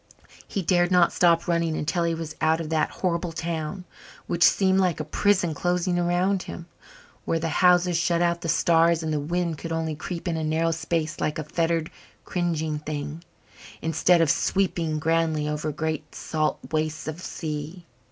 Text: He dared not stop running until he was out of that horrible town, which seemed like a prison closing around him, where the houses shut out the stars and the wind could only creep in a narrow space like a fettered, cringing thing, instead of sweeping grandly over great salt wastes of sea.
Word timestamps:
He 0.47 0.63
dared 0.63 0.89
not 0.89 1.13
stop 1.13 1.47
running 1.47 1.77
until 1.77 2.05
he 2.05 2.15
was 2.15 2.35
out 2.41 2.59
of 2.59 2.69
that 2.71 2.89
horrible 2.89 3.31
town, 3.31 3.85
which 4.25 4.41
seemed 4.43 4.79
like 4.79 4.99
a 4.99 5.03
prison 5.03 5.53
closing 5.53 5.99
around 5.99 6.41
him, 6.41 6.65
where 7.23 7.37
the 7.37 7.49
houses 7.61 7.97
shut 7.97 8.19
out 8.19 8.41
the 8.41 8.49
stars 8.49 9.03
and 9.03 9.13
the 9.13 9.19
wind 9.19 9.59
could 9.59 9.71
only 9.71 9.93
creep 9.93 10.27
in 10.27 10.37
a 10.37 10.43
narrow 10.43 10.71
space 10.71 11.19
like 11.21 11.37
a 11.37 11.43
fettered, 11.43 11.91
cringing 12.25 12.79
thing, 12.79 13.23
instead 13.83 14.21
of 14.21 14.31
sweeping 14.31 14.97
grandly 14.97 15.47
over 15.47 15.71
great 15.71 16.15
salt 16.15 16.57
wastes 16.71 17.07
of 17.07 17.21
sea. 17.21 17.85